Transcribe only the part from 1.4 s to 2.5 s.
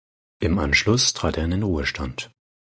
in den Ruhestand.